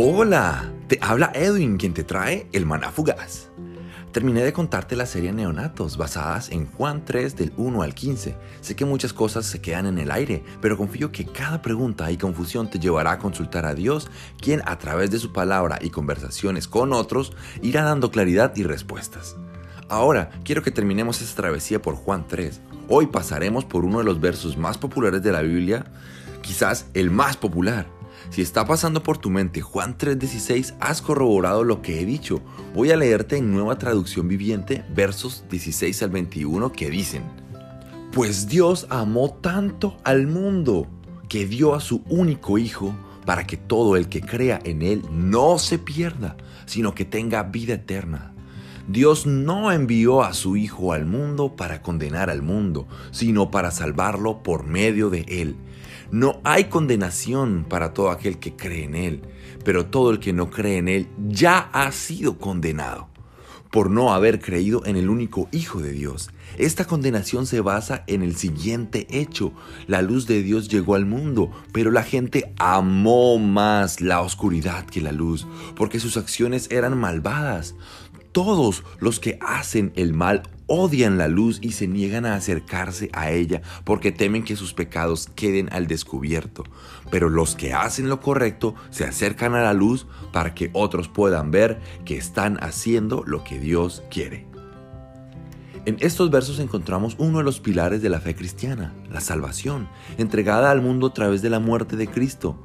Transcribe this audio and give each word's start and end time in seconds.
Hola, 0.00 0.72
te 0.86 1.00
habla 1.02 1.32
Edwin 1.34 1.76
quien 1.76 1.92
te 1.92 2.04
trae 2.04 2.46
el 2.52 2.66
maná 2.66 2.92
fugaz. 2.92 3.48
Terminé 4.12 4.44
de 4.44 4.52
contarte 4.52 4.94
la 4.94 5.06
serie 5.06 5.32
Neonatos 5.32 5.96
basadas 5.96 6.50
en 6.50 6.66
Juan 6.70 7.04
3 7.04 7.34
del 7.34 7.52
1 7.56 7.82
al 7.82 7.96
15. 7.96 8.36
Sé 8.60 8.76
que 8.76 8.84
muchas 8.84 9.12
cosas 9.12 9.44
se 9.46 9.60
quedan 9.60 9.86
en 9.86 9.98
el 9.98 10.12
aire, 10.12 10.44
pero 10.60 10.76
confío 10.76 11.10
que 11.10 11.26
cada 11.26 11.62
pregunta 11.62 12.12
y 12.12 12.16
confusión 12.16 12.70
te 12.70 12.78
llevará 12.78 13.10
a 13.10 13.18
consultar 13.18 13.66
a 13.66 13.74
Dios, 13.74 14.08
quien 14.40 14.62
a 14.66 14.78
través 14.78 15.10
de 15.10 15.18
su 15.18 15.32
palabra 15.32 15.80
y 15.82 15.90
conversaciones 15.90 16.68
con 16.68 16.92
otros 16.92 17.32
irá 17.60 17.82
dando 17.82 18.12
claridad 18.12 18.52
y 18.54 18.62
respuestas. 18.62 19.34
Ahora 19.88 20.30
quiero 20.44 20.62
que 20.62 20.70
terminemos 20.70 21.20
esta 21.20 21.42
travesía 21.42 21.82
por 21.82 21.96
Juan 21.96 22.24
3. 22.28 22.60
Hoy 22.88 23.08
pasaremos 23.08 23.64
por 23.64 23.84
uno 23.84 23.98
de 23.98 24.04
los 24.04 24.20
versos 24.20 24.56
más 24.56 24.78
populares 24.78 25.24
de 25.24 25.32
la 25.32 25.42
Biblia, 25.42 25.86
quizás 26.40 26.86
el 26.94 27.10
más 27.10 27.36
popular 27.36 27.97
si 28.30 28.42
está 28.42 28.66
pasando 28.66 29.02
por 29.02 29.18
tu 29.18 29.30
mente 29.30 29.60
Juan 29.60 29.96
3:16, 29.96 30.74
has 30.80 31.02
corroborado 31.02 31.64
lo 31.64 31.82
que 31.82 32.00
he 32.00 32.06
dicho. 32.06 32.40
Voy 32.74 32.90
a 32.90 32.96
leerte 32.96 33.36
en 33.36 33.50
nueva 33.50 33.78
traducción 33.78 34.28
viviente 34.28 34.84
versos 34.94 35.44
16 35.50 36.02
al 36.02 36.10
21 36.10 36.72
que 36.72 36.90
dicen, 36.90 37.22
Pues 38.12 38.48
Dios 38.48 38.86
amó 38.90 39.32
tanto 39.40 39.96
al 40.04 40.26
mundo 40.26 40.86
que 41.28 41.46
dio 41.46 41.74
a 41.74 41.80
su 41.80 42.02
único 42.08 42.58
Hijo 42.58 42.94
para 43.24 43.46
que 43.46 43.56
todo 43.56 43.96
el 43.96 44.08
que 44.08 44.20
crea 44.20 44.58
en 44.64 44.82
Él 44.82 45.02
no 45.12 45.58
se 45.58 45.78
pierda, 45.78 46.36
sino 46.66 46.94
que 46.94 47.04
tenga 47.04 47.42
vida 47.42 47.74
eterna. 47.74 48.32
Dios 48.88 49.26
no 49.26 49.70
envió 49.70 50.22
a 50.22 50.32
su 50.32 50.56
Hijo 50.56 50.94
al 50.94 51.04
mundo 51.04 51.54
para 51.54 51.82
condenar 51.82 52.30
al 52.30 52.40
mundo, 52.40 52.88
sino 53.10 53.50
para 53.50 53.70
salvarlo 53.70 54.42
por 54.42 54.64
medio 54.64 55.10
de 55.10 55.26
Él. 55.28 55.56
No 56.10 56.40
hay 56.44 56.64
condenación 56.64 57.66
para 57.68 57.92
todo 57.92 58.10
aquel 58.10 58.38
que 58.38 58.56
cree 58.56 58.84
en 58.84 58.94
Él, 58.94 59.22
pero 59.64 59.86
todo 59.86 60.10
el 60.10 60.20
que 60.20 60.32
no 60.32 60.50
cree 60.50 60.78
en 60.78 60.88
Él 60.88 61.08
ya 61.28 61.58
ha 61.72 61.92
sido 61.92 62.38
condenado 62.38 63.08
por 63.70 63.90
no 63.90 64.12
haber 64.12 64.40
creído 64.40 64.84
en 64.86 64.96
el 64.96 65.10
único 65.10 65.48
Hijo 65.52 65.80
de 65.80 65.92
Dios. 65.92 66.30
Esta 66.56 66.86
condenación 66.86 67.46
se 67.46 67.60
basa 67.60 68.04
en 68.06 68.22
el 68.22 68.36
siguiente 68.36 69.06
hecho. 69.10 69.52
La 69.86 70.02
luz 70.02 70.26
de 70.26 70.42
Dios 70.42 70.68
llegó 70.68 70.94
al 70.94 71.06
mundo, 71.06 71.50
pero 71.72 71.90
la 71.90 72.02
gente 72.02 72.54
amó 72.58 73.38
más 73.38 74.00
la 74.00 74.20
oscuridad 74.22 74.86
que 74.86 75.00
la 75.00 75.12
luz, 75.12 75.46
porque 75.76 76.00
sus 76.00 76.16
acciones 76.16 76.68
eran 76.70 76.96
malvadas. 76.96 77.74
Todos 78.32 78.84
los 79.00 79.20
que 79.20 79.38
hacen 79.40 79.92
el 79.96 80.14
mal 80.14 80.42
odian 80.68 81.18
la 81.18 81.26
luz 81.26 81.58
y 81.60 81.72
se 81.72 81.88
niegan 81.88 82.24
a 82.24 82.36
acercarse 82.36 83.10
a 83.12 83.30
ella 83.32 83.62
porque 83.84 84.12
temen 84.12 84.44
que 84.44 84.54
sus 84.54 84.74
pecados 84.74 85.28
queden 85.34 85.68
al 85.72 85.88
descubierto. 85.88 86.62
Pero 87.10 87.28
los 87.28 87.56
que 87.56 87.72
hacen 87.72 88.08
lo 88.08 88.20
correcto 88.20 88.76
se 88.90 89.04
acercan 89.04 89.56
a 89.56 89.62
la 89.62 89.74
luz 89.74 90.06
para 90.32 90.54
que 90.54 90.70
otros 90.74 91.08
puedan 91.08 91.50
ver 91.50 91.80
que 92.04 92.16
están 92.16 92.58
haciendo 92.62 93.24
lo 93.26 93.42
que 93.42 93.58
Dios 93.58 94.04
quiere. 94.10 94.46
En 95.86 95.96
estos 96.00 96.30
versos 96.30 96.58
encontramos 96.58 97.16
uno 97.18 97.38
de 97.38 97.44
los 97.44 97.60
pilares 97.60 98.02
de 98.02 98.10
la 98.10 98.20
fe 98.20 98.34
cristiana, 98.34 98.92
la 99.10 99.20
salvación, 99.20 99.88
entregada 100.18 100.70
al 100.70 100.82
mundo 100.82 101.06
a 101.06 101.14
través 101.14 101.40
de 101.40 101.48
la 101.48 101.60
muerte 101.60 101.96
de 101.96 102.08
Cristo. 102.08 102.62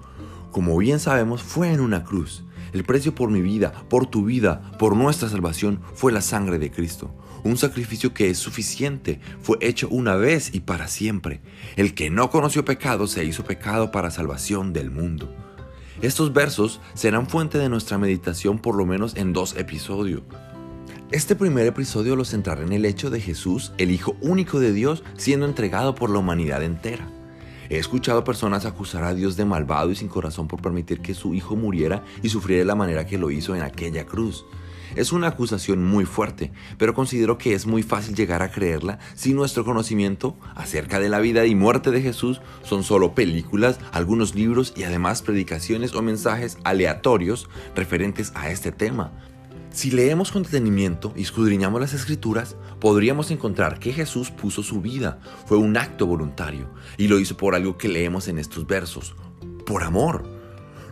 Como 0.51 0.77
bien 0.77 0.99
sabemos, 0.99 1.41
fue 1.41 1.71
en 1.71 1.79
una 1.79 2.03
cruz. 2.03 2.43
El 2.73 2.83
precio 2.83 3.15
por 3.15 3.29
mi 3.29 3.41
vida, 3.41 3.71
por 3.87 4.07
tu 4.07 4.25
vida, 4.25 4.73
por 4.77 4.97
nuestra 4.97 5.29
salvación 5.29 5.79
fue 5.93 6.11
la 6.11 6.21
sangre 6.21 6.59
de 6.59 6.69
Cristo. 6.69 7.15
Un 7.43 7.57
sacrificio 7.57 8.13
que 8.13 8.29
es 8.29 8.37
suficiente, 8.37 9.19
fue 9.41 9.57
hecho 9.59 9.89
una 9.89 10.15
vez 10.15 10.53
y 10.53 10.61
para 10.61 10.87
siempre. 10.87 11.41
El 11.75 11.93
que 11.93 12.09
no 12.09 12.29
conoció 12.29 12.63
pecado 12.63 13.07
se 13.07 13.25
hizo 13.25 13.43
pecado 13.43 13.91
para 13.91 14.11
salvación 14.11 14.71
del 14.71 14.91
mundo. 14.91 15.33
Estos 16.01 16.33
versos 16.33 16.81
serán 16.93 17.27
fuente 17.27 17.57
de 17.57 17.69
nuestra 17.69 17.97
meditación 17.97 18.59
por 18.59 18.75
lo 18.75 18.85
menos 18.85 19.15
en 19.15 19.33
dos 19.33 19.55
episodios. 19.57 20.21
Este 21.11 21.35
primer 21.35 21.67
episodio 21.67 22.15
lo 22.15 22.25
centrará 22.25 22.63
en 22.63 22.73
el 22.73 22.85
hecho 22.85 23.09
de 23.09 23.21
Jesús, 23.21 23.71
el 23.77 23.91
Hijo 23.91 24.15
único 24.21 24.59
de 24.59 24.73
Dios, 24.73 25.03
siendo 25.15 25.45
entregado 25.45 25.95
por 25.95 26.09
la 26.09 26.19
humanidad 26.19 26.63
entera. 26.63 27.07
He 27.69 27.77
escuchado 27.77 28.23
personas 28.23 28.65
acusar 28.65 29.03
a 29.03 29.13
Dios 29.13 29.37
de 29.37 29.45
malvado 29.45 29.91
y 29.91 29.95
sin 29.95 30.07
corazón 30.07 30.47
por 30.47 30.61
permitir 30.61 31.01
que 31.01 31.13
su 31.13 31.33
hijo 31.33 31.55
muriera 31.55 32.03
y 32.21 32.29
sufriera 32.29 32.59
de 32.59 32.65
la 32.65 32.75
manera 32.75 33.05
que 33.05 33.17
lo 33.17 33.31
hizo 33.31 33.55
en 33.55 33.61
aquella 33.61 34.05
cruz. 34.05 34.45
Es 34.95 35.11
una 35.11 35.27
acusación 35.27 35.83
muy 35.83 36.05
fuerte, 36.05 36.51
pero 36.77 36.93
considero 36.93 37.37
que 37.37 37.53
es 37.53 37.65
muy 37.65 37.83
fácil 37.83 38.15
llegar 38.15 38.41
a 38.41 38.51
creerla 38.51 38.99
si 39.15 39.33
nuestro 39.33 39.65
conocimiento 39.65 40.37
acerca 40.55 40.99
de 40.99 41.09
la 41.09 41.19
vida 41.19 41.45
y 41.45 41.55
muerte 41.55 41.91
de 41.91 42.01
Jesús 42.01 42.41
son 42.63 42.83
solo 42.83 43.15
películas, 43.15 43.79
algunos 43.91 44.35
libros 44.35 44.73
y 44.75 44.83
además 44.83 45.21
predicaciones 45.21 45.95
o 45.95 46.01
mensajes 46.01 46.57
aleatorios 46.63 47.49
referentes 47.75 48.31
a 48.35 48.49
este 48.49 48.71
tema. 48.71 49.11
Si 49.71 49.89
leemos 49.89 50.31
con 50.31 50.43
detenimiento 50.43 51.13
y 51.15 51.23
escudriñamos 51.23 51.81
las 51.81 51.93
escrituras, 51.95 52.55
podríamos 52.79 53.31
encontrar 53.31 53.79
que 53.79 53.91
Jesús 53.91 54.29
puso 54.29 54.61
su 54.61 54.81
vida, 54.81 55.19
fue 55.47 55.57
un 55.57 55.75
acto 55.77 56.05
voluntario, 56.05 56.69
y 56.95 57.07
lo 57.07 57.17
hizo 57.17 57.35
por 57.37 57.55
algo 57.55 57.75
que 57.75 57.87
leemos 57.87 58.27
en 58.27 58.37
estos 58.37 58.67
versos, 58.67 59.15
por 59.65 59.81
amor. 59.81 60.32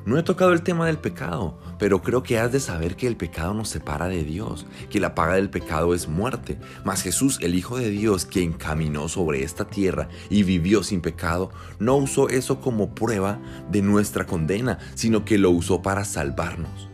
No 0.04 0.18
he 0.18 0.24
tocado 0.24 0.52
el 0.52 0.64
tema 0.64 0.88
del 0.88 0.98
pecado, 0.98 1.60
pero 1.78 2.02
creo 2.02 2.24
que 2.24 2.40
has 2.40 2.52
de 2.52 2.60
saber 2.60 2.96
que 2.96 3.06
el 3.06 3.18
pecado 3.18 3.54
nos 3.54 3.70
separa 3.70 4.08
de 4.08 4.24
Dios, 4.24 4.66
que 4.90 5.00
la 5.00 5.14
paga 5.14 5.36
del 5.36 5.50
pecado 5.52 5.94
es 5.94 6.08
muerte. 6.08 6.58
Mas 6.84 7.04
Jesús, 7.04 7.38
el 7.42 7.54
Hijo 7.54 7.78
de 7.78 7.90
Dios, 7.90 8.26
quien 8.26 8.54
caminó 8.54 9.08
sobre 9.08 9.44
esta 9.44 9.66
tierra 9.66 10.10
y 10.30 10.44
vivió 10.44 10.84
sin 10.84 11.02
pecado, 11.02 11.52
no 11.80 11.96
usó 11.96 12.30
eso 12.30 12.60
como 12.62 12.96
prueba 12.96 13.40
de 13.70 13.84
nuestra 13.84 14.26
condena, 14.26 14.80
sino 14.96 15.24
que 15.24 15.38
lo 15.38 15.52
usó 15.52 15.82
para 15.84 16.04
salvarnos. 16.04 16.91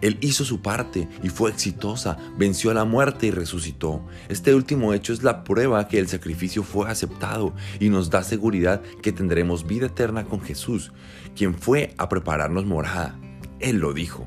Él 0.00 0.18
hizo 0.20 0.44
su 0.44 0.60
parte 0.60 1.08
y 1.22 1.28
fue 1.28 1.50
exitosa, 1.50 2.16
venció 2.36 2.70
a 2.70 2.74
la 2.74 2.84
muerte 2.84 3.26
y 3.26 3.30
resucitó. 3.30 4.04
Este 4.28 4.54
último 4.54 4.92
hecho 4.92 5.12
es 5.12 5.22
la 5.22 5.44
prueba 5.44 5.88
que 5.88 5.98
el 5.98 6.08
sacrificio 6.08 6.62
fue 6.62 6.90
aceptado 6.90 7.54
y 7.80 7.88
nos 7.88 8.10
da 8.10 8.22
seguridad 8.22 8.82
que 9.02 9.12
tendremos 9.12 9.66
vida 9.66 9.86
eterna 9.86 10.24
con 10.24 10.40
Jesús, 10.40 10.92
quien 11.34 11.54
fue 11.54 11.94
a 11.98 12.08
prepararnos 12.08 12.66
morada. 12.66 13.18
Él 13.60 13.78
lo 13.78 13.92
dijo. 13.92 14.26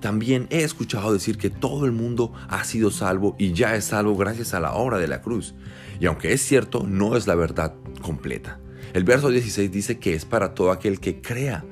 También 0.00 0.48
he 0.50 0.62
escuchado 0.62 1.12
decir 1.14 1.38
que 1.38 1.48
todo 1.48 1.86
el 1.86 1.92
mundo 1.92 2.32
ha 2.48 2.62
sido 2.64 2.90
salvo 2.90 3.36
y 3.38 3.54
ya 3.54 3.74
es 3.74 3.86
salvo 3.86 4.16
gracias 4.16 4.52
a 4.52 4.60
la 4.60 4.74
obra 4.74 4.98
de 4.98 5.08
la 5.08 5.22
cruz. 5.22 5.54
Y 5.98 6.06
aunque 6.06 6.32
es 6.32 6.42
cierto, 6.42 6.84
no 6.86 7.16
es 7.16 7.26
la 7.26 7.34
verdad 7.34 7.74
completa. 8.02 8.60
El 8.92 9.04
verso 9.04 9.30
16 9.30 9.72
dice 9.72 9.98
que 9.98 10.14
es 10.14 10.26
para 10.26 10.54
todo 10.54 10.70
aquel 10.70 11.00
que 11.00 11.22
crea 11.22 11.64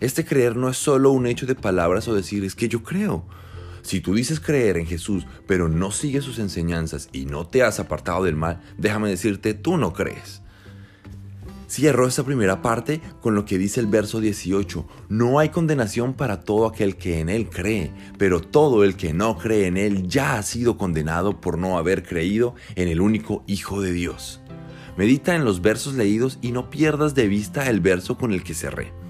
este 0.00 0.24
creer 0.24 0.56
no 0.56 0.68
es 0.68 0.76
solo 0.76 1.10
un 1.10 1.26
hecho 1.26 1.46
de 1.46 1.54
palabras 1.54 2.08
o 2.08 2.14
decir 2.14 2.44
es 2.44 2.54
que 2.54 2.68
yo 2.68 2.82
creo. 2.82 3.24
Si 3.82 4.00
tú 4.00 4.14
dices 4.14 4.40
creer 4.40 4.78
en 4.78 4.86
Jesús, 4.86 5.26
pero 5.46 5.68
no 5.68 5.90
sigues 5.90 6.24
sus 6.24 6.38
enseñanzas 6.38 7.10
y 7.12 7.26
no 7.26 7.46
te 7.46 7.62
has 7.62 7.80
apartado 7.80 8.24
del 8.24 8.34
mal, 8.34 8.62
déjame 8.78 9.10
decirte, 9.10 9.52
tú 9.52 9.76
no 9.76 9.92
crees. 9.92 10.40
Cierro 11.68 12.06
esta 12.06 12.22
primera 12.22 12.62
parte 12.62 13.00
con 13.20 13.34
lo 13.34 13.44
que 13.44 13.58
dice 13.58 13.80
el 13.80 13.86
verso 13.86 14.20
18. 14.20 14.86
No 15.08 15.38
hay 15.38 15.48
condenación 15.48 16.14
para 16.14 16.40
todo 16.40 16.66
aquel 16.66 16.96
que 16.96 17.20
en 17.20 17.28
Él 17.28 17.50
cree, 17.50 17.90
pero 18.16 18.40
todo 18.40 18.84
el 18.84 18.96
que 18.96 19.12
no 19.12 19.36
cree 19.36 19.66
en 19.66 19.76
Él 19.76 20.06
ya 20.06 20.38
ha 20.38 20.42
sido 20.42 20.78
condenado 20.78 21.40
por 21.40 21.58
no 21.58 21.76
haber 21.76 22.04
creído 22.04 22.54
en 22.76 22.88
el 22.88 23.00
único 23.00 23.42
Hijo 23.46 23.82
de 23.82 23.92
Dios. 23.92 24.40
Medita 24.96 25.34
en 25.34 25.44
los 25.44 25.60
versos 25.60 25.94
leídos 25.94 26.38
y 26.40 26.52
no 26.52 26.70
pierdas 26.70 27.14
de 27.14 27.26
vista 27.26 27.68
el 27.68 27.80
verso 27.80 28.16
con 28.16 28.32
el 28.32 28.44
que 28.44 28.54
cerré. 28.54 29.03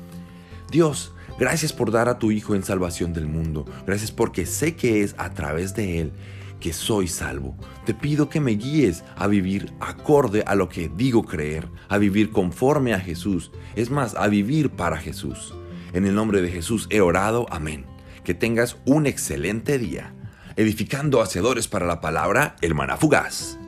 Dios, 0.74 1.12
gracias 1.38 1.72
por 1.72 1.92
dar 1.92 2.08
a 2.08 2.18
tu 2.18 2.32
Hijo 2.32 2.56
en 2.56 2.64
salvación 2.64 3.12
del 3.12 3.28
mundo. 3.28 3.64
Gracias 3.86 4.10
porque 4.10 4.44
sé 4.44 4.74
que 4.74 5.04
es 5.04 5.14
a 5.18 5.30
través 5.30 5.76
de 5.76 6.00
Él 6.00 6.12
que 6.58 6.72
soy 6.72 7.06
salvo. 7.06 7.56
Te 7.86 7.94
pido 7.94 8.28
que 8.28 8.40
me 8.40 8.56
guíes 8.56 9.04
a 9.14 9.28
vivir 9.28 9.72
acorde 9.78 10.42
a 10.44 10.56
lo 10.56 10.68
que 10.68 10.88
digo 10.88 11.22
creer, 11.22 11.68
a 11.88 11.96
vivir 11.98 12.32
conforme 12.32 12.92
a 12.92 12.98
Jesús, 12.98 13.52
es 13.76 13.88
más, 13.88 14.16
a 14.16 14.26
vivir 14.26 14.70
para 14.70 14.96
Jesús. 14.96 15.54
En 15.92 16.06
el 16.06 16.16
nombre 16.16 16.42
de 16.42 16.50
Jesús 16.50 16.88
he 16.90 17.00
orado, 17.00 17.46
amén. 17.52 17.86
Que 18.24 18.34
tengas 18.34 18.76
un 18.84 19.06
excelente 19.06 19.78
día, 19.78 20.12
edificando 20.56 21.22
hacedores 21.22 21.68
para 21.68 21.86
la 21.86 22.00
palabra, 22.00 22.56
hermana 22.62 22.96
fugaz. 22.96 23.60